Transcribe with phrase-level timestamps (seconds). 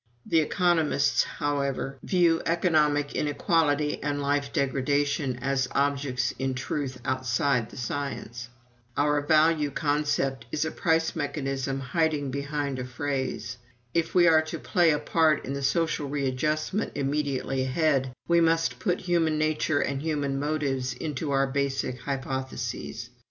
[0.25, 7.77] The economists, however, view economic inequality and life degradation as objects in truth outside the
[7.77, 8.49] science.
[8.97, 13.57] Our value concept is a price mechanism hiding behind a phrase.
[13.93, 18.79] If we are to play a part in the social readjustment immediately ahead, we must
[18.79, 23.11] put human nature and human motives into our basic hypotheses.